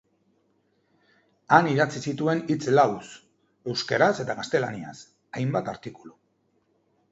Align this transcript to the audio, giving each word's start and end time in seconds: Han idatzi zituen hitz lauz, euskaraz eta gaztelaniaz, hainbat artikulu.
Han 1.57 1.69
idatzi 1.73 2.01
zituen 2.13 2.41
hitz 2.53 2.73
lauz, 2.79 3.05
euskaraz 3.75 4.11
eta 4.25 4.39
gaztelaniaz, 4.43 4.97
hainbat 5.41 5.73
artikulu. 5.77 6.19